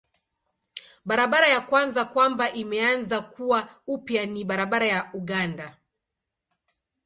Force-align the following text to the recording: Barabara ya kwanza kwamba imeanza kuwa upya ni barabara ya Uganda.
Barabara 1.05 1.47
ya 1.47 1.61
kwanza 1.61 2.05
kwamba 2.05 2.51
imeanza 2.51 3.21
kuwa 3.21 3.69
upya 3.87 4.25
ni 4.25 4.43
barabara 4.43 4.85
ya 4.85 5.09
Uganda. 5.13 5.77